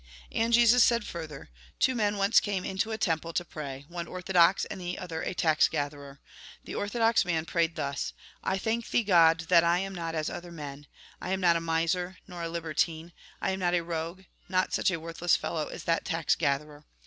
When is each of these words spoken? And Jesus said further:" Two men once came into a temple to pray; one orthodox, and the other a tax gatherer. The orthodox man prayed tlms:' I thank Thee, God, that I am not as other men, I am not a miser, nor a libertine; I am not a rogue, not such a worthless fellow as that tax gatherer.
And 0.31 0.51
Jesus 0.51 0.83
said 0.83 1.05
further:" 1.05 1.51
Two 1.79 1.93
men 1.93 2.17
once 2.17 2.39
came 2.39 2.65
into 2.65 2.91
a 2.91 2.97
temple 2.97 3.33
to 3.33 3.45
pray; 3.45 3.85
one 3.87 4.07
orthodox, 4.07 4.65
and 4.65 4.81
the 4.81 4.97
other 4.97 5.21
a 5.21 5.35
tax 5.35 5.67
gatherer. 5.67 6.19
The 6.63 6.73
orthodox 6.73 7.23
man 7.23 7.45
prayed 7.45 7.75
tlms:' 7.75 8.13
I 8.53 8.57
thank 8.57 8.89
Thee, 8.89 9.03
God, 9.03 9.41
that 9.41 9.63
I 9.63 9.77
am 9.77 9.93
not 9.93 10.15
as 10.15 10.27
other 10.27 10.51
men, 10.51 10.87
I 11.21 11.29
am 11.29 11.39
not 11.39 11.55
a 11.55 11.61
miser, 11.61 12.17
nor 12.25 12.41
a 12.41 12.49
libertine; 12.49 13.13
I 13.43 13.51
am 13.51 13.59
not 13.59 13.75
a 13.75 13.81
rogue, 13.83 14.23
not 14.49 14.73
such 14.73 14.89
a 14.89 14.99
worthless 14.99 15.35
fellow 15.35 15.67
as 15.67 15.83
that 15.83 16.03
tax 16.03 16.33
gatherer. 16.33 16.83